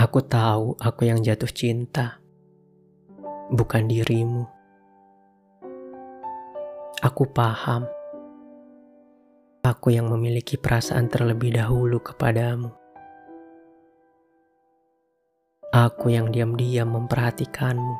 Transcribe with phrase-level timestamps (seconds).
[0.00, 2.24] Aku tahu aku yang jatuh cinta,
[3.52, 4.48] bukan dirimu.
[7.04, 7.84] Aku paham,
[9.60, 12.72] aku yang memiliki perasaan terlebih dahulu kepadamu.
[15.68, 17.96] Aku yang diam-diam memperhatikanmu,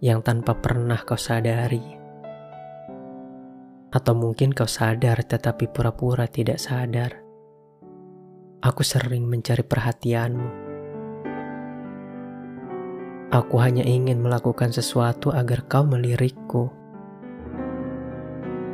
[0.00, 2.00] yang tanpa pernah kau sadari,
[3.92, 7.21] atau mungkin kau sadar tetapi pura-pura tidak sadar.
[8.62, 10.50] Aku sering mencari perhatianmu.
[13.34, 16.70] Aku hanya ingin melakukan sesuatu agar kau melirikku.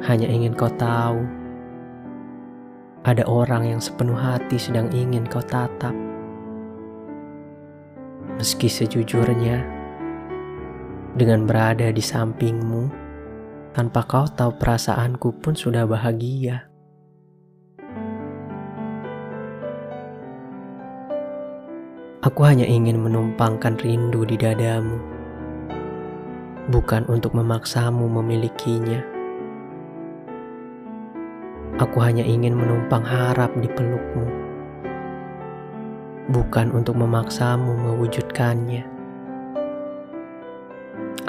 [0.04, 1.24] Hanya ingin kau tahu,
[3.00, 5.96] ada orang yang sepenuh hati sedang ingin kau tatap.
[8.36, 9.64] Meski sejujurnya,
[11.16, 12.92] dengan berada di sampingmu,
[13.72, 16.67] tanpa kau tahu perasaanku pun sudah bahagia.
[22.28, 25.00] Aku hanya ingin menumpangkan rindu di dadamu,
[26.68, 29.00] bukan untuk memaksamu memilikinya.
[31.80, 34.28] Aku hanya ingin menumpang harap di pelukmu,
[36.28, 38.84] bukan untuk memaksamu mewujudkannya.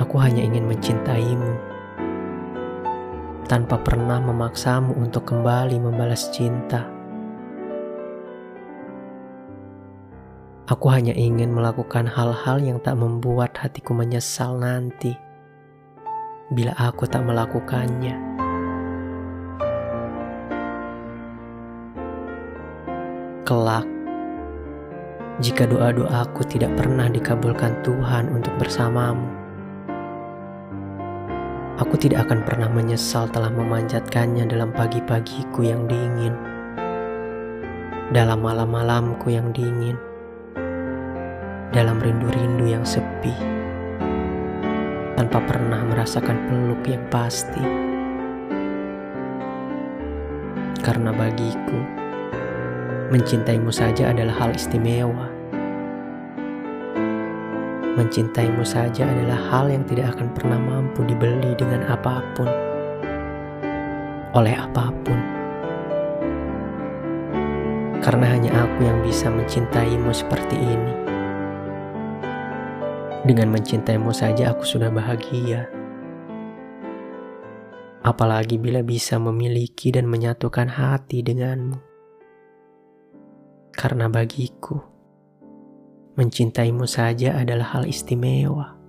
[0.03, 1.55] Aku hanya ingin mencintaimu
[3.47, 6.98] tanpa pernah memaksamu untuk kembali membalas cinta.
[10.69, 15.17] Aku hanya ingin melakukan hal-hal yang tak membuat hatiku menyesal nanti
[16.53, 18.13] bila aku tak melakukannya.
[23.49, 23.81] Kelak,
[25.41, 29.25] jika doa-doaku tidak pernah dikabulkan Tuhan untuk bersamamu,
[31.81, 36.37] aku tidak akan pernah menyesal telah memanjatkannya dalam pagi-pagiku yang dingin,
[38.13, 39.97] dalam malam-malamku yang dingin
[41.69, 43.33] dalam rindu-rindu yang sepi,
[45.13, 47.61] tanpa pernah merasakan peluk yang pasti.
[50.81, 51.77] Karena bagiku,
[53.13, 55.29] mencintaimu saja adalah hal istimewa.
[57.93, 62.49] Mencintaimu saja adalah hal yang tidak akan pernah mampu dibeli dengan apa pun,
[64.33, 65.19] oleh apa pun.
[68.01, 71.08] Karena hanya aku yang bisa mencintaimu seperti ini.
[73.19, 75.67] Dengan mencintaimu saja aku sudah bahagia.
[77.99, 81.75] Apalagi bila bisa memiliki dan menyatukan hati denganmu.
[83.75, 84.79] Karena bagiku,
[86.15, 88.79] mencintaimu saja adalah hal istimewa.